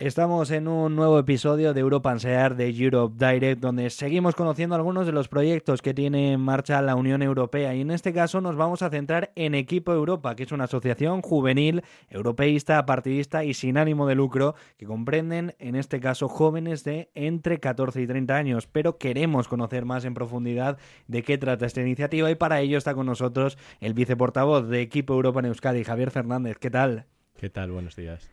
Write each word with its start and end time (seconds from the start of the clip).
Estamos 0.00 0.50
en 0.50 0.66
un 0.66 0.96
nuevo 0.96 1.18
episodio 1.18 1.74
de 1.74 1.80
Europe 1.80 2.08
Sear 2.20 2.56
de 2.56 2.70
Europe 2.70 3.14
Direct, 3.18 3.60
donde 3.60 3.90
seguimos 3.90 4.34
conociendo 4.34 4.74
algunos 4.74 5.04
de 5.04 5.12
los 5.12 5.28
proyectos 5.28 5.82
que 5.82 5.92
tiene 5.92 6.32
en 6.32 6.40
marcha 6.40 6.80
la 6.80 6.94
Unión 6.94 7.20
Europea. 7.20 7.74
Y 7.74 7.82
en 7.82 7.90
este 7.90 8.14
caso 8.14 8.40
nos 8.40 8.56
vamos 8.56 8.80
a 8.80 8.88
centrar 8.88 9.30
en 9.34 9.54
Equipo 9.54 9.92
Europa, 9.92 10.34
que 10.36 10.44
es 10.44 10.52
una 10.52 10.64
asociación 10.64 11.20
juvenil, 11.20 11.82
europeísta, 12.08 12.86
partidista 12.86 13.44
y 13.44 13.52
sin 13.52 13.76
ánimo 13.76 14.06
de 14.06 14.14
lucro, 14.14 14.54
que 14.78 14.86
comprenden, 14.86 15.54
en 15.58 15.76
este 15.76 16.00
caso, 16.00 16.30
jóvenes 16.30 16.82
de 16.82 17.10
entre 17.14 17.60
14 17.60 18.00
y 18.00 18.06
30 18.06 18.34
años. 18.34 18.66
Pero 18.66 18.96
queremos 18.96 19.48
conocer 19.48 19.84
más 19.84 20.06
en 20.06 20.14
profundidad 20.14 20.78
de 21.08 21.22
qué 21.22 21.36
trata 21.36 21.66
esta 21.66 21.82
iniciativa 21.82 22.30
y 22.30 22.36
para 22.36 22.62
ello 22.62 22.78
está 22.78 22.94
con 22.94 23.04
nosotros 23.04 23.58
el 23.80 23.92
viceportavoz 23.92 24.66
de 24.66 24.80
Equipo 24.80 25.12
Europa 25.12 25.40
en 25.40 25.46
Euskadi, 25.46 25.84
Javier 25.84 26.10
Fernández. 26.10 26.56
¿Qué 26.56 26.70
tal? 26.70 27.04
¿Qué 27.38 27.50
tal? 27.50 27.70
Buenos 27.70 27.96
días. 27.96 28.30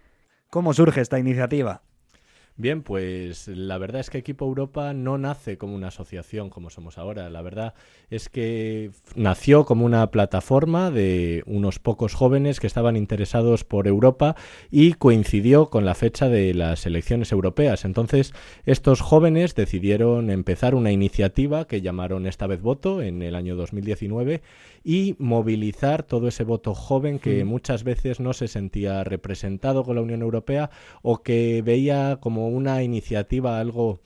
¿Cómo 0.49 0.73
surge 0.73 1.01
esta 1.01 1.19
iniciativa? 1.19 1.81
Bien, 2.59 2.81
pues 2.81 3.47
la 3.47 3.77
verdad 3.77 4.01
es 4.01 4.09
que 4.09 4.17
Equipo 4.17 4.45
Europa 4.45 4.91
no 4.91 5.19
nace 5.19 5.59
como 5.59 5.75
una 5.75 5.89
asociación 5.89 6.49
como 6.49 6.71
somos 6.71 6.97
ahora. 6.97 7.29
La 7.29 7.43
verdad 7.43 7.75
es 8.09 8.29
que 8.29 8.89
nació 9.15 9.63
como 9.63 9.85
una 9.85 10.09
plataforma 10.09 10.89
de 10.89 11.43
unos 11.45 11.77
pocos 11.77 12.15
jóvenes 12.15 12.59
que 12.59 12.65
estaban 12.65 12.97
interesados 12.97 13.63
por 13.63 13.87
Europa 13.87 14.35
y 14.71 14.93
coincidió 14.93 15.69
con 15.69 15.85
la 15.85 15.93
fecha 15.93 16.29
de 16.29 16.55
las 16.55 16.87
elecciones 16.87 17.31
europeas. 17.31 17.85
Entonces, 17.85 18.33
estos 18.65 19.01
jóvenes 19.01 19.53
decidieron 19.53 20.31
empezar 20.31 20.73
una 20.73 20.91
iniciativa 20.91 21.67
que 21.67 21.81
llamaron 21.81 22.25
esta 22.25 22.47
vez 22.47 22.63
voto 22.63 23.03
en 23.03 23.21
el 23.21 23.35
año 23.35 23.55
2019 23.55 24.41
y 24.83 25.15
movilizar 25.19 26.03
todo 26.03 26.27
ese 26.27 26.43
voto 26.43 26.73
joven 26.73 27.19
que 27.19 27.43
mm. 27.43 27.47
muchas 27.47 27.83
veces 27.83 28.19
no 28.19 28.33
se 28.33 28.47
sentía 28.47 29.03
representado 29.03 29.83
con 29.83 29.95
la 29.95 30.01
Unión 30.01 30.21
Europea 30.21 30.71
o 31.01 31.21
que 31.21 31.61
veía 31.61 32.17
como 32.19 32.46
una 32.47 32.83
iniciativa 32.83 33.59
algo 33.59 33.99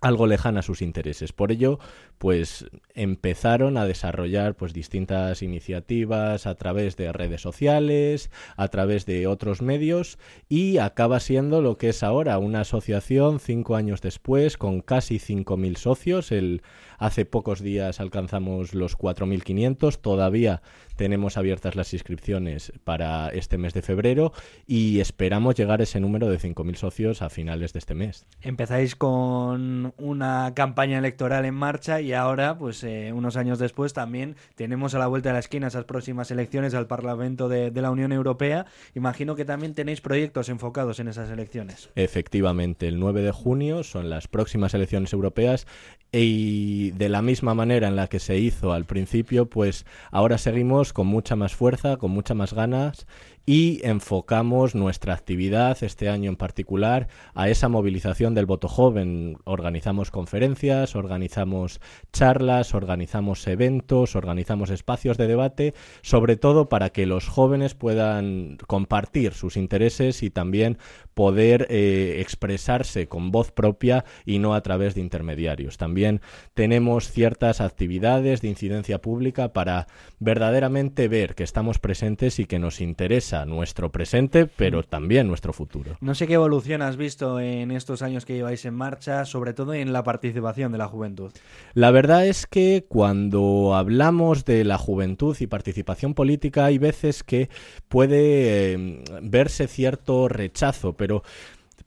algo 0.00 0.26
lejana 0.26 0.60
a 0.60 0.62
sus 0.62 0.82
intereses. 0.82 1.32
Por 1.32 1.52
ello, 1.52 1.78
pues 2.20 2.66
empezaron 2.94 3.78
a 3.78 3.86
desarrollar 3.86 4.54
pues 4.54 4.74
distintas 4.74 5.40
iniciativas 5.40 6.46
a 6.46 6.54
través 6.54 6.98
de 6.98 7.10
redes 7.12 7.40
sociales, 7.40 8.30
a 8.58 8.68
través 8.68 9.06
de 9.06 9.26
otros 9.26 9.62
medios 9.62 10.18
y 10.46 10.76
acaba 10.76 11.18
siendo 11.18 11.62
lo 11.62 11.78
que 11.78 11.88
es 11.88 12.02
ahora 12.02 12.36
una 12.36 12.60
asociación 12.60 13.40
cinco 13.40 13.74
años 13.74 14.02
después 14.02 14.58
con 14.58 14.82
casi 14.82 15.18
5.000 15.18 15.76
socios. 15.76 16.30
El, 16.30 16.60
hace 16.98 17.24
pocos 17.24 17.62
días 17.62 18.00
alcanzamos 18.00 18.74
los 18.74 18.98
4.500, 18.98 19.98
todavía 19.98 20.60
tenemos 20.96 21.38
abiertas 21.38 21.76
las 21.76 21.94
inscripciones 21.94 22.74
para 22.84 23.30
este 23.30 23.56
mes 23.56 23.72
de 23.72 23.80
febrero 23.80 24.34
y 24.66 25.00
esperamos 25.00 25.54
llegar 25.54 25.80
a 25.80 25.84
ese 25.84 26.00
número 26.00 26.28
de 26.28 26.38
5.000 26.38 26.74
socios 26.74 27.22
a 27.22 27.30
finales 27.30 27.72
de 27.72 27.78
este 27.78 27.94
mes. 27.94 28.26
Empezáis 28.42 28.94
con 28.94 29.94
una 29.96 30.52
campaña 30.54 30.98
electoral 30.98 31.46
en 31.46 31.54
marcha 31.54 32.02
y 32.02 32.09
ahora, 32.12 32.58
pues 32.58 32.82
eh, 32.84 33.12
unos 33.12 33.36
años 33.36 33.58
después, 33.58 33.92
también 33.92 34.36
tenemos 34.54 34.94
a 34.94 34.98
la 34.98 35.06
vuelta 35.06 35.30
de 35.30 35.34
la 35.34 35.38
esquina 35.40 35.68
esas 35.68 35.84
próximas 35.84 36.30
elecciones 36.30 36.74
al 36.74 36.86
Parlamento 36.86 37.48
de, 37.48 37.70
de 37.70 37.82
la 37.82 37.90
Unión 37.90 38.12
Europea. 38.12 38.66
Imagino 38.94 39.36
que 39.36 39.44
también 39.44 39.74
tenéis 39.74 40.00
proyectos 40.00 40.48
enfocados 40.48 41.00
en 41.00 41.08
esas 41.08 41.30
elecciones. 41.30 41.90
Efectivamente, 41.94 42.88
el 42.88 42.98
9 42.98 43.22
de 43.22 43.32
junio 43.32 43.82
son 43.82 44.10
las 44.10 44.28
próximas 44.28 44.74
elecciones 44.74 45.12
europeas 45.12 45.66
y 46.12 46.90
de 46.92 47.08
la 47.08 47.22
misma 47.22 47.54
manera 47.54 47.88
en 47.88 47.96
la 47.96 48.08
que 48.08 48.18
se 48.18 48.36
hizo 48.38 48.72
al 48.72 48.84
principio, 48.84 49.46
pues 49.46 49.86
ahora 50.10 50.38
seguimos 50.38 50.92
con 50.92 51.06
mucha 51.06 51.36
más 51.36 51.54
fuerza, 51.54 51.96
con 51.96 52.10
muchas 52.10 52.36
más 52.36 52.52
ganas 52.52 53.06
y 53.46 53.80
enfocamos 53.84 54.74
nuestra 54.74 55.14
actividad 55.14 55.76
este 55.82 56.08
año 56.08 56.30
en 56.30 56.36
particular 56.36 57.08
a 57.34 57.48
esa 57.48 57.68
movilización 57.68 58.34
del 58.34 58.46
voto 58.46 58.68
joven. 58.68 59.38
Organizamos 59.44 60.10
conferencias, 60.10 60.94
organizamos 60.94 61.80
charlas, 62.12 62.74
organizamos 62.74 63.46
eventos, 63.46 64.14
organizamos 64.16 64.70
espacios 64.70 65.16
de 65.16 65.26
debate, 65.26 65.74
sobre 66.02 66.36
todo 66.36 66.68
para 66.68 66.90
que 66.90 67.06
los 67.06 67.28
jóvenes 67.28 67.74
puedan 67.74 68.58
compartir 68.66 69.32
sus 69.32 69.56
intereses 69.56 70.22
y 70.22 70.30
también 70.30 70.78
poder 71.14 71.66
eh, 71.70 72.18
expresarse 72.20 73.08
con 73.08 73.30
voz 73.30 73.52
propia 73.52 74.04
y 74.24 74.38
no 74.38 74.54
a 74.54 74.62
través 74.62 74.94
de 74.94 75.00
intermediarios. 75.00 75.76
También 75.76 76.20
tenemos 76.54 77.10
ciertas 77.10 77.60
actividades 77.60 78.40
de 78.40 78.48
incidencia 78.48 79.00
pública 79.00 79.52
para 79.52 79.86
verdaderamente 80.18 81.08
ver 81.08 81.34
que 81.34 81.44
estamos 81.44 81.78
presentes 81.78 82.38
y 82.38 82.44
que 82.44 82.58
nos 82.58 82.80
interesa 82.80 83.29
nuestro 83.46 83.90
presente, 83.90 84.46
pero 84.46 84.82
también 84.82 85.28
nuestro 85.28 85.52
futuro. 85.52 85.96
No 86.00 86.14
sé 86.14 86.26
qué 86.26 86.34
evolución 86.34 86.82
has 86.82 86.96
visto 86.96 87.40
en 87.40 87.70
estos 87.70 88.02
años 88.02 88.24
que 88.24 88.34
lleváis 88.34 88.64
en 88.64 88.74
marcha, 88.74 89.24
sobre 89.24 89.52
todo 89.54 89.74
en 89.74 89.92
la 89.92 90.02
participación 90.02 90.72
de 90.72 90.78
la 90.78 90.88
juventud. 90.88 91.32
La 91.74 91.90
verdad 91.90 92.26
es 92.26 92.46
que 92.46 92.84
cuando 92.88 93.74
hablamos 93.74 94.44
de 94.44 94.64
la 94.64 94.78
juventud 94.78 95.36
y 95.40 95.46
participación 95.46 96.14
política 96.14 96.64
hay 96.64 96.78
veces 96.78 97.22
que 97.22 97.48
puede 97.88 98.74
eh, 98.74 99.04
verse 99.22 99.66
cierto 99.68 100.28
rechazo, 100.28 100.94
pero 100.94 101.22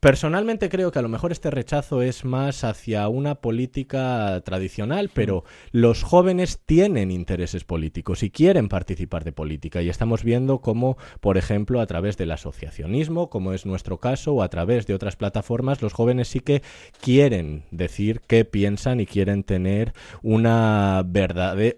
Personalmente 0.03 0.67
creo 0.67 0.91
que 0.91 0.99
a 0.99 1.01
lo 1.01 1.07
mejor 1.07 1.31
este 1.31 1.49
rechazo 1.49 2.01
es 2.01 2.25
más 2.25 2.65
hacia 2.65 3.07
una 3.07 3.35
política 3.35 4.41
tradicional, 4.43 5.09
pero 5.13 5.45
los 5.71 6.03
jóvenes 6.03 6.59
tienen 6.65 7.09
intereses 7.09 7.63
políticos 7.63 8.21
y 8.21 8.29
quieren 8.29 8.67
participar 8.67 9.23
de 9.23 9.31
política 9.31 9.81
y 9.81 9.87
estamos 9.87 10.25
viendo 10.25 10.59
cómo, 10.59 10.97
por 11.21 11.37
ejemplo, 11.37 11.79
a 11.79 11.87
través 11.87 12.17
del 12.17 12.31
asociacionismo, 12.31 13.29
como 13.29 13.53
es 13.53 13.65
nuestro 13.65 13.97
caso, 13.97 14.33
o 14.33 14.43
a 14.43 14.49
través 14.49 14.87
de 14.87 14.93
otras 14.93 15.15
plataformas, 15.15 15.81
los 15.81 15.93
jóvenes 15.93 16.27
sí 16.27 16.41
que 16.41 16.63
quieren 16.99 17.63
decir 17.71 18.19
qué 18.27 18.43
piensan 18.43 18.99
y 18.99 19.05
quieren 19.05 19.45
tener 19.45 19.93
una 20.21 21.01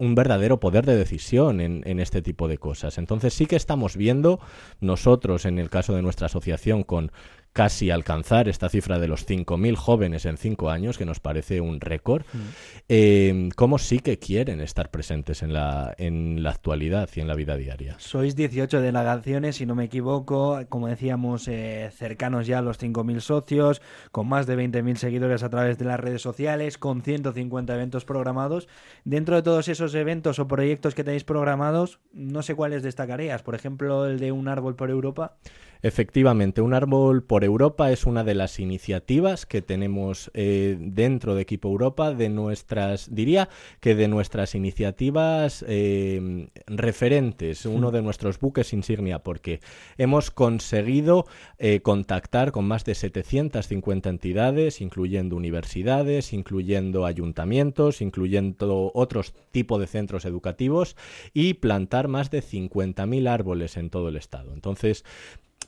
un 0.00 0.14
verdadero 0.16 0.58
poder 0.58 0.84
de 0.84 0.96
decisión 0.96 1.60
en, 1.60 1.84
en 1.86 2.00
este 2.00 2.22
tipo 2.22 2.48
de 2.48 2.58
cosas. 2.58 2.98
Entonces 2.98 3.34
sí 3.34 3.46
que 3.46 3.54
estamos 3.54 3.96
viendo 3.96 4.40
nosotros, 4.80 5.44
en 5.44 5.60
el 5.60 5.70
caso 5.70 5.94
de 5.94 6.02
nuestra 6.02 6.26
asociación, 6.26 6.82
con 6.82 7.12
casi 7.56 7.90
alcanzar 7.90 8.50
esta 8.50 8.68
cifra 8.68 8.98
de 8.98 9.08
los 9.08 9.26
5.000 9.26 9.76
jóvenes 9.76 10.26
en 10.26 10.36
5 10.36 10.68
años, 10.68 10.98
que 10.98 11.06
nos 11.06 11.20
parece 11.20 11.62
un 11.62 11.80
récord, 11.80 12.20
mm. 12.30 12.38
eh, 12.90 13.48
¿cómo 13.56 13.78
sí 13.78 14.00
que 14.00 14.18
quieren 14.18 14.60
estar 14.60 14.90
presentes 14.90 15.42
en 15.42 15.54
la, 15.54 15.94
en 15.96 16.42
la 16.42 16.50
actualidad 16.50 17.08
y 17.16 17.20
en 17.20 17.28
la 17.28 17.34
vida 17.34 17.56
diaria? 17.56 17.96
Sois 17.98 18.36
18 18.36 18.82
delegaciones, 18.82 19.56
si 19.56 19.64
no 19.64 19.74
me 19.74 19.84
equivoco, 19.84 20.60
como 20.68 20.88
decíamos, 20.88 21.48
eh, 21.48 21.90
cercanos 21.96 22.46
ya 22.46 22.58
a 22.58 22.62
los 22.62 22.78
5.000 22.78 23.20
socios, 23.20 23.80
con 24.12 24.28
más 24.28 24.46
de 24.46 24.58
20.000 24.58 24.96
seguidores 24.96 25.42
a 25.42 25.48
través 25.48 25.78
de 25.78 25.86
las 25.86 25.98
redes 25.98 26.20
sociales, 26.20 26.76
con 26.76 27.00
150 27.00 27.74
eventos 27.74 28.04
programados. 28.04 28.68
Dentro 29.06 29.34
de 29.34 29.42
todos 29.42 29.68
esos 29.68 29.94
eventos 29.94 30.38
o 30.38 30.46
proyectos 30.46 30.94
que 30.94 31.04
tenéis 31.04 31.24
programados, 31.24 32.00
no 32.12 32.42
sé 32.42 32.54
cuáles 32.54 32.82
destacarías. 32.82 33.42
Por 33.42 33.54
ejemplo, 33.54 34.04
el 34.04 34.18
de 34.18 34.30
un 34.30 34.46
árbol 34.46 34.76
por 34.76 34.90
Europa. 34.90 35.38
Efectivamente, 35.82 36.62
un 36.62 36.74
árbol 36.74 37.22
por 37.22 37.44
Europa 37.46 37.90
es 37.90 38.04
una 38.06 38.24
de 38.24 38.34
las 38.34 38.60
iniciativas 38.60 39.46
que 39.46 39.62
tenemos 39.62 40.30
eh, 40.34 40.76
dentro 40.78 41.34
de 41.34 41.42
Equipo 41.42 41.68
Europa, 41.68 42.12
de 42.12 42.28
nuestras, 42.28 43.14
diría 43.14 43.48
que 43.80 43.94
de 43.94 44.08
nuestras 44.08 44.54
iniciativas 44.54 45.64
eh, 45.66 46.48
referentes, 46.66 47.64
uno 47.66 47.90
de 47.90 48.02
nuestros 48.02 48.38
buques 48.38 48.72
insignia, 48.72 49.20
porque 49.20 49.60
hemos 49.96 50.30
conseguido 50.30 51.26
eh, 51.58 51.80
contactar 51.80 52.52
con 52.52 52.66
más 52.66 52.84
de 52.84 52.94
750 52.94 54.08
entidades, 54.08 54.80
incluyendo 54.80 55.36
universidades, 55.36 56.32
incluyendo 56.32 57.06
ayuntamientos, 57.06 58.02
incluyendo 58.02 58.90
otros 58.94 59.34
tipos 59.50 59.80
de 59.80 59.86
centros 59.86 60.24
educativos 60.24 60.96
y 61.32 61.54
plantar 61.54 62.08
más 62.08 62.30
de 62.30 62.42
50.000 62.42 63.28
árboles 63.28 63.76
en 63.76 63.90
todo 63.90 64.08
el 64.08 64.16
estado. 64.16 64.52
Entonces, 64.52 65.04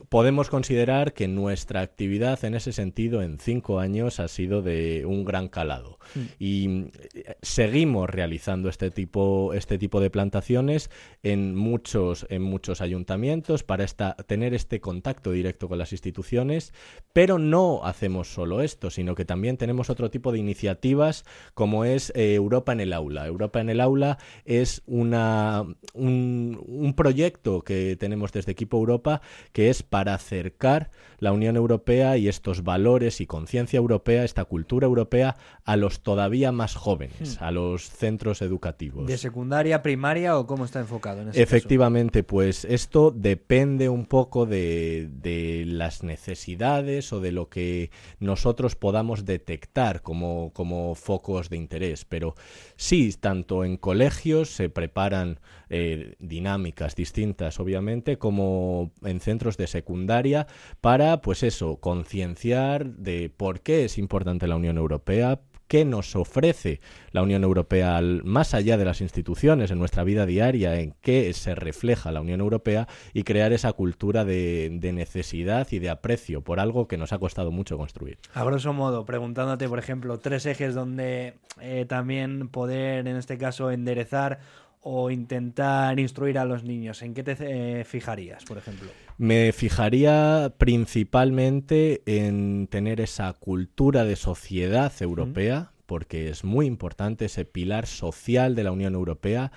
podemos 0.09 0.49
considerar 0.49 1.12
que 1.12 1.28
nuestra 1.28 1.81
actividad 1.81 2.44
en 2.44 2.54
ese 2.54 2.72
sentido 2.72 3.22
en 3.22 3.38
cinco 3.38 3.81
años 3.81 4.20
ha 4.20 4.29
sido 4.29 4.62
de 4.62 5.05
un 5.06 5.25
gran 5.25 5.49
calado 5.49 5.99
mm. 6.14 6.20
y 6.38 6.90
eh, 7.14 7.37
seguimos 7.43 8.08
realizando 8.08 8.69
este 8.69 8.90
tipo 8.90 9.52
este 9.55 9.79
tipo 9.79 10.00
de 10.00 10.11
plantaciones 10.11 10.90
en 11.23 11.55
muchos 11.55 12.26
en 12.31 12.43
muchos 12.43 12.81
ayuntamientos 12.81 13.64
para 13.64 13.85
esta, 13.85 14.14
tener 14.14 14.55
este 14.55 14.81
contacto 14.81 15.32
directo 15.32 15.69
con 15.69 15.79
las 15.79 15.93
instituciones 15.93 16.73
pero 17.12 17.38
no 17.38 17.84
hacemos 17.84 18.29
solo 18.29 18.62
esto 18.62 18.91
sino 18.91 19.14
que 19.14 19.25
también 19.25 19.56
tenemos 19.56 19.91
otro 19.91 20.11
tipo 20.11 20.32
de 20.32 20.38
iniciativas 20.38 21.25
como 21.55 21.84
es 21.84 22.12
eh, 22.14 22.34
Europa 22.34 22.73
en 22.73 22.81
el 22.81 22.93
aula 22.93 23.26
Europa 23.26 23.61
en 23.61 23.69
el 23.69 23.81
aula 23.81 24.19
es 24.44 24.82
una 24.87 25.67
un, 25.94 26.64
un 26.67 26.94
proyecto 26.94 27.62
que 27.62 27.96
tenemos 27.96 28.32
desde 28.32 28.52
Equipo 28.52 28.79
Europa 28.79 29.20
que 29.52 29.70
es 29.70 29.77
para 29.82 30.14
acercar 30.14 30.90
la 31.19 31.32
Unión 31.32 31.56
Europea 31.56 32.16
y 32.16 32.28
estos 32.28 32.62
valores 32.62 33.20
y 33.20 33.26
conciencia 33.26 33.76
europea, 33.76 34.25
esta 34.25 34.44
cultura 34.44 34.86
europea, 34.86 35.36
a 35.64 35.76
los 35.76 36.00
todavía 36.00 36.52
más 36.52 36.75
jóvenes, 36.76 37.38
hmm. 37.40 37.44
a 37.44 37.50
los 37.50 37.90
centros 37.90 38.40
educativos. 38.42 39.06
¿De 39.06 39.19
secundaria, 39.19 39.82
primaria 39.82 40.38
o 40.38 40.46
cómo 40.46 40.64
está 40.64 40.80
enfocado? 40.80 41.22
En 41.22 41.30
ese 41.30 41.42
Efectivamente, 41.42 42.22
pues 42.22 42.64
esto 42.64 43.10
depende 43.10 43.88
un 43.88 44.06
poco 44.06 44.46
de, 44.46 45.08
de, 45.10 45.64
las 45.66 46.02
necesidades 46.02 47.12
o 47.12 47.20
de 47.20 47.32
lo 47.32 47.48
que 47.48 47.90
nosotros 48.20 48.76
podamos 48.76 49.24
detectar 49.24 50.02
como, 50.02 50.52
como 50.52 50.94
focos 50.94 51.50
de 51.50 51.56
interés. 51.56 52.04
Pero 52.04 52.34
sí, 52.76 53.12
tanto 53.19 53.64
en 53.64 53.76
colegios 53.76 54.50
se 54.50 54.69
preparan 54.69 55.40
eh, 55.70 56.14
dinámicas 56.19 56.96
distintas, 56.96 57.60
obviamente, 57.60 58.16
como 58.16 58.90
en 59.04 59.20
centros 59.20 59.56
de 59.56 59.66
secundaria, 59.69 60.49
para, 60.81 61.20
pues 61.20 61.44
eso, 61.44 61.76
concienciar 61.76 62.87
de 62.97 63.31
por 63.31 63.61
qué 63.61 63.85
es 63.85 63.99
importante 63.99 64.49
la 64.49 64.56
Unión 64.56 64.76
Europea, 64.76 65.41
qué 65.69 65.85
nos 65.85 66.17
ofrece 66.17 66.81
la 67.12 67.23
Unión 67.23 67.44
Europea 67.44 68.00
más 68.25 68.55
allá 68.55 68.76
de 68.76 68.85
las 68.85 69.00
instituciones 69.00 69.70
en 69.70 69.79
nuestra 69.79 70.03
vida 70.03 70.26
diaria, 70.26 70.81
en 70.81 70.94
qué 71.03 71.32
se 71.35 71.55
refleja 71.55 72.11
la 72.11 72.23
Unión 72.23 72.41
Europea 72.41 72.88
y 73.12 73.23
crear 73.23 73.53
esa 73.53 73.73
cultura 73.75 74.25
de, 74.25 74.76
necesidad 74.88 75.69
y 75.70 75.79
de 75.79 75.91
aprecio 75.91 76.43
por 76.43 76.59
algo 76.59 76.88
que 76.88 76.97
nos 76.97 77.12
ha 77.12 77.19
costado 77.19 77.53
mucho 77.53 77.76
construir. 77.76 78.19
A 78.32 78.43
grosso 78.43 78.73
modo, 78.73 79.05
preguntándote, 79.05 79.69
por 79.69 79.79
ejemplo, 79.79 80.19
tres 80.19 80.47
ejes 80.47 80.75
donde 80.75 81.35
eh, 81.61 81.85
también 81.87 82.49
poder, 82.49 83.06
en 83.06 83.17
este 83.17 83.37
caso, 83.37 83.70
enderezar 83.70 84.41
o 84.82 85.10
intentar 85.10 85.98
instruir 85.98 86.38
a 86.38 86.44
los 86.44 86.64
niños? 86.64 87.02
¿En 87.02 87.14
qué 87.14 87.22
te 87.22 87.36
eh, 87.40 87.84
fijarías, 87.84 88.44
por 88.44 88.58
ejemplo? 88.58 88.88
Me 89.16 89.52
fijaría 89.52 90.52
principalmente 90.58 92.02
en 92.06 92.69
tener 92.69 93.00
esa 93.00 93.32
cultura 93.32 94.04
de 94.04 94.16
sociedad 94.16 94.92
europea, 95.00 95.72
porque 95.86 96.28
es 96.28 96.44
muy 96.44 96.66
importante 96.66 97.25
ese 97.25 97.44
pilar 97.44 97.86
social 97.86 98.54
de 98.54 98.64
la 98.64 98.72
Unión 98.72 98.94
Europea 98.94 99.52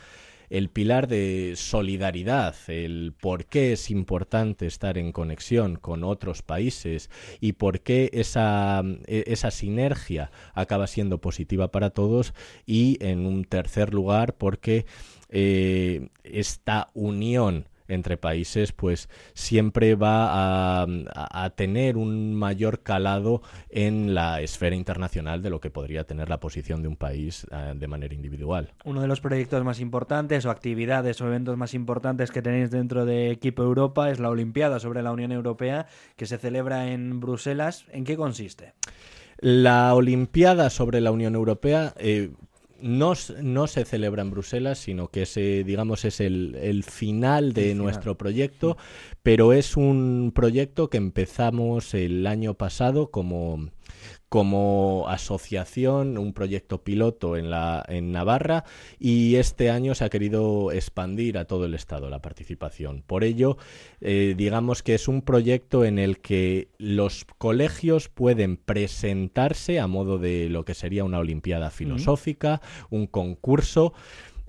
el 0.51 0.69
pilar 0.69 1.07
de 1.07 1.53
solidaridad, 1.55 2.55
el 2.67 3.13
por 3.19 3.45
qué 3.45 3.71
es 3.71 3.89
importante 3.89 4.67
estar 4.67 4.97
en 4.97 5.13
conexión 5.13 5.77
con 5.77 6.03
otros 6.03 6.41
países 6.41 7.09
y 7.39 7.53
por 7.53 7.79
qué 7.79 8.09
esa, 8.11 8.83
e, 9.07 9.23
esa 9.27 9.49
sinergia 9.49 10.29
acaba 10.53 10.87
siendo 10.87 11.19
positiva 11.19 11.71
para 11.71 11.91
todos 11.91 12.33
y 12.65 12.97
en 12.99 13.25
un 13.25 13.45
tercer 13.45 13.93
lugar 13.93 14.35
porque 14.35 14.85
eh, 15.29 16.09
esta 16.23 16.89
unión 16.93 17.69
entre 17.93 18.17
países, 18.17 18.71
pues 18.71 19.09
siempre 19.33 19.95
va 19.95 20.83
a, 20.83 21.49
tener 21.55 21.97
un 21.97 22.33
mayor 22.33 22.81
calado 22.81 23.41
en 23.69 24.13
la 24.13 24.41
esfera 24.41 24.75
internacional 24.75 25.41
de 25.41 25.49
lo 25.49 25.59
que 25.59 25.69
podría 25.69 26.05
tener 26.05 26.29
la 26.29 26.39
posición 26.39 26.81
de 26.81 26.87
un 26.87 26.95
país 26.95 27.45
eh, 27.51 27.73
de 27.75 27.87
manera 27.87 28.13
individual. 28.13 28.73
Uno 28.85 29.01
de 29.01 29.07
los 29.07 29.21
proyectos 29.21 29.63
más 29.63 29.79
importantes 29.79 30.45
o 30.45 30.51
actividades 30.51 31.19
o 31.21 31.27
eventos 31.27 31.57
más 31.57 31.73
importantes 31.73 32.31
que 32.31 32.41
tenéis 32.41 32.71
dentro 32.71 33.05
de 33.05 33.31
Equipo 33.31 33.63
Europa 33.63 34.09
es 34.09 34.19
la 34.19 34.29
Olimpiada 34.29 34.79
sobre 34.79 35.01
la 35.01 35.11
Unión 35.11 35.31
Europea 35.31 35.87
que 36.15 36.25
se 36.25 36.37
celebra 36.37 36.91
en 36.91 37.19
Bruselas. 37.19 37.85
¿En 37.91 38.05
qué 38.05 38.15
consiste? 38.15 38.73
La 39.37 39.93
Olimpiada 39.95 40.69
sobre 40.69 41.01
la 41.01 41.11
Unión 41.11 41.35
Europea 41.35 41.93
eh, 41.97 42.31
no, 42.81 43.13
no, 43.41 43.67
se 43.67 43.85
celebra 43.85 44.21
en 44.21 44.31
Bruselas, 44.31 44.79
sino 44.79 45.07
que 45.07 45.23
ese, 45.23 45.63
digamos, 45.63 46.05
es 46.05 46.19
el, 46.19 46.83
final 46.87 47.53
de 47.53 47.75
nuestro 47.75 48.17
proyecto, 48.17 48.77
pero 49.23 49.53
es 49.53 49.77
un 49.77 50.31
proyecto 50.33 50.89
que 50.89 50.97
empezamos 50.97 51.93
el 51.93 52.25
año 52.27 52.53
pasado 52.55 53.11
como 53.11 53.69
como 54.29 55.05
asociación, 55.09 56.17
un 56.17 56.33
proyecto 56.33 56.83
piloto 56.83 57.35
en, 57.35 57.49
la, 57.49 57.83
en 57.87 58.11
Navarra 58.11 58.63
y 58.99 59.35
este 59.35 59.69
año 59.69 59.93
se 59.93 60.05
ha 60.05 60.09
querido 60.09 60.71
expandir 60.71 61.37
a 61.37 61.45
todo 61.45 61.65
el 61.65 61.73
Estado 61.73 62.09
la 62.09 62.21
participación. 62.21 63.03
Por 63.05 63.23
ello, 63.23 63.57
eh, 63.99 64.33
digamos 64.37 64.83
que 64.83 64.95
es 64.95 65.07
un 65.07 65.21
proyecto 65.21 65.83
en 65.83 65.99
el 65.99 66.19
que 66.19 66.69
los 66.77 67.25
colegios 67.37 68.09
pueden 68.09 68.57
presentarse 68.57 69.79
a 69.79 69.87
modo 69.87 70.17
de 70.17 70.49
lo 70.49 70.65
que 70.65 70.73
sería 70.73 71.03
una 71.03 71.19
Olimpiada 71.19 71.69
filosófica, 71.69 72.61
un 72.89 73.07
concurso 73.07 73.93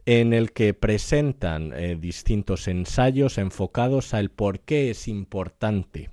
en 0.06 0.32
el 0.32 0.52
que 0.52 0.74
presentan 0.74 1.72
eh, 1.74 1.96
distintos 2.00 2.66
ensayos 2.68 3.38
enfocados 3.38 4.14
al 4.14 4.30
por 4.30 4.60
qué 4.60 4.90
es 4.90 5.06
importante 5.08 6.10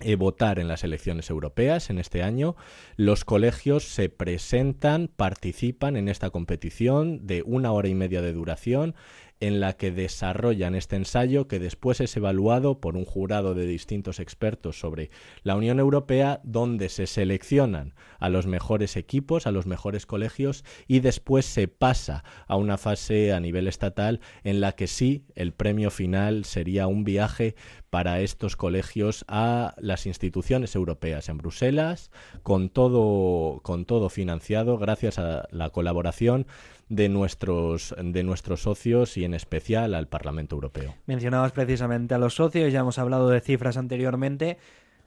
eh, 0.00 0.14
votar 0.16 0.58
en 0.58 0.68
las 0.68 0.84
elecciones 0.84 1.30
europeas 1.30 1.90
en 1.90 1.98
este 1.98 2.22
año, 2.22 2.56
los 2.96 3.24
colegios 3.24 3.84
se 3.84 4.08
presentan, 4.08 5.08
participan 5.08 5.96
en 5.96 6.08
esta 6.08 6.30
competición 6.30 7.26
de 7.26 7.42
una 7.42 7.72
hora 7.72 7.88
y 7.88 7.94
media 7.94 8.22
de 8.22 8.32
duración 8.32 8.94
en 9.40 9.60
la 9.60 9.74
que 9.74 9.90
desarrollan 9.90 10.74
este 10.74 10.96
ensayo 10.96 11.48
que 11.48 11.58
después 11.58 12.00
es 12.00 12.16
evaluado 12.16 12.80
por 12.80 12.96
un 12.96 13.04
jurado 13.04 13.54
de 13.54 13.66
distintos 13.66 14.20
expertos 14.20 14.78
sobre 14.80 15.10
la 15.42 15.56
Unión 15.56 15.78
Europea 15.78 16.40
donde 16.42 16.88
se 16.88 17.06
seleccionan 17.06 17.94
a 18.18 18.28
los 18.28 18.46
mejores 18.46 18.96
equipos, 18.96 19.46
a 19.46 19.52
los 19.52 19.66
mejores 19.66 20.06
colegios 20.06 20.64
y 20.86 21.00
después 21.00 21.46
se 21.46 21.68
pasa 21.68 22.24
a 22.46 22.56
una 22.56 22.78
fase 22.78 23.32
a 23.32 23.40
nivel 23.40 23.68
estatal 23.68 24.20
en 24.44 24.60
la 24.60 24.72
que 24.72 24.86
sí 24.86 25.24
el 25.34 25.52
premio 25.52 25.90
final 25.90 26.44
sería 26.44 26.86
un 26.86 27.04
viaje 27.04 27.54
para 27.90 28.20
estos 28.20 28.56
colegios 28.56 29.24
a 29.28 29.74
las 29.78 30.06
instituciones 30.06 30.74
europeas 30.74 31.28
en 31.28 31.38
Bruselas 31.38 32.10
con 32.42 32.68
todo 32.68 33.60
con 33.62 33.84
todo 33.84 34.08
financiado 34.08 34.78
gracias 34.78 35.18
a 35.18 35.48
la 35.50 35.70
colaboración 35.70 36.46
de 36.88 37.08
nuestros, 37.08 37.94
de 38.02 38.22
nuestros 38.22 38.62
socios 38.62 39.16
y 39.16 39.24
en 39.24 39.34
especial 39.34 39.94
al 39.94 40.08
Parlamento 40.08 40.56
Europeo. 40.56 40.94
Mencionabas 41.06 41.52
precisamente 41.52 42.14
a 42.14 42.18
los 42.18 42.34
socios, 42.34 42.72
ya 42.72 42.80
hemos 42.80 42.98
hablado 42.98 43.28
de 43.28 43.40
cifras 43.40 43.76
anteriormente. 43.76 44.58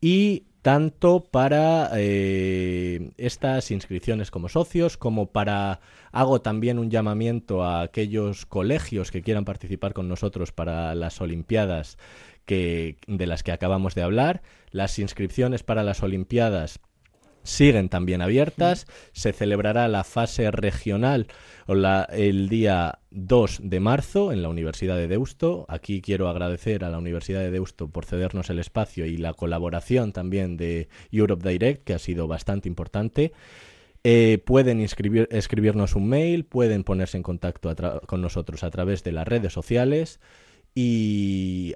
y 0.00 0.44
tanto 0.62 1.24
para 1.24 1.90
eh, 1.96 3.10
estas 3.16 3.70
inscripciones 3.72 4.30
como 4.30 4.48
socios, 4.48 4.96
como 4.96 5.26
para 5.26 5.80
hago 6.12 6.40
también 6.40 6.78
un 6.78 6.90
llamamiento 6.90 7.64
a 7.64 7.82
aquellos 7.82 8.46
colegios 8.46 9.10
que 9.10 9.22
quieran 9.22 9.44
participar 9.44 9.92
con 9.92 10.08
nosotros 10.08 10.52
para 10.52 10.94
las 10.94 11.20
Olimpiadas 11.20 11.98
que, 12.46 12.96
de 13.08 13.26
las 13.26 13.42
que 13.42 13.52
acabamos 13.52 13.96
de 13.96 14.02
hablar. 14.02 14.42
Las 14.70 15.00
inscripciones 15.00 15.64
para 15.64 15.82
las 15.82 16.02
Olimpiadas 16.02 16.80
siguen 17.42 17.88
también 17.88 18.22
abiertas. 18.22 18.86
Se 19.12 19.32
celebrará 19.32 19.88
la 19.88 20.04
fase 20.04 20.50
regional 20.50 21.26
el 22.12 22.48
día 22.48 22.98
2 23.10 23.60
de 23.62 23.80
marzo 23.80 24.32
en 24.32 24.42
la 24.42 24.48
Universidad 24.48 24.96
de 24.96 25.08
Deusto. 25.08 25.66
Aquí 25.68 26.00
quiero 26.00 26.28
agradecer 26.28 26.84
a 26.84 26.90
la 26.90 26.98
Universidad 26.98 27.40
de 27.40 27.50
Deusto 27.50 27.88
por 27.88 28.04
cedernos 28.04 28.50
el 28.50 28.58
espacio 28.58 29.06
y 29.06 29.16
la 29.16 29.34
colaboración 29.34 30.12
también 30.12 30.56
de 30.56 30.88
Europe 31.10 31.48
Direct, 31.48 31.84
que 31.84 31.94
ha 31.94 31.98
sido 31.98 32.28
bastante 32.28 32.68
importante. 32.68 33.32
Eh, 34.04 34.42
pueden 34.44 34.80
escribirnos 34.80 35.94
un 35.94 36.08
mail, 36.08 36.44
pueden 36.44 36.82
ponerse 36.82 37.16
en 37.16 37.22
contacto 37.22 37.74
con 38.06 38.20
nosotros 38.20 38.64
a 38.64 38.70
través 38.70 39.04
de 39.04 39.12
las 39.12 39.28
redes 39.28 39.52
sociales 39.52 40.18
y 40.74 41.31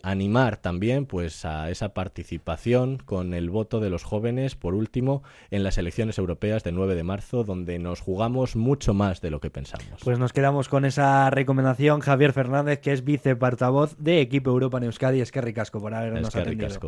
animar 0.07 0.57
también 0.57 1.05
pues 1.05 1.45
a 1.45 1.69
esa 1.69 1.93
participación 1.93 2.99
con 2.99 3.35
el 3.35 3.51
voto 3.51 3.81
de 3.81 3.91
los 3.91 4.05
jóvenes 4.05 4.55
por 4.55 4.75
último 4.75 5.25
en 5.51 5.65
las 5.65 5.79
elecciones 5.79 6.19
europeas 6.19 6.63
del 6.63 6.77
9 6.77 6.95
de 6.95 7.03
marzo 7.03 7.43
donde 7.43 7.81
nos 7.81 8.01
jugamos 8.01 8.55
mucho 8.55 8.95
más 8.95 9.21
de 9.21 9.31
lo 9.31 9.41
que 9.41 9.51
pensamos. 9.51 10.01
Pues 10.05 10.21
nos 10.21 10.33
quedamos 10.33 10.69
con 10.69 10.85
esa 10.85 11.29
recomendación 11.31 12.01
Javier 12.01 12.33
Fernández 12.33 12.79
que 12.79 12.93
es 12.93 13.03
viceportavoz 13.03 13.97
de 13.99 14.21
Equipo 14.21 14.51
Europa 14.51 14.79
en 14.79 14.85
Euskadi 14.85 15.21
es 15.21 15.33
que 15.33 15.41
ricasco 15.41 15.81
por 15.81 15.93
habernos 15.93 16.35
atendido. 16.35 16.79